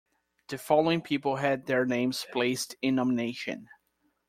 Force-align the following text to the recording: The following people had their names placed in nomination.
The 0.47 0.57
following 0.57 1.01
people 1.03 1.35
had 1.35 1.67
their 1.67 1.85
names 1.85 2.25
placed 2.31 2.75
in 2.81 2.95
nomination. 2.95 3.69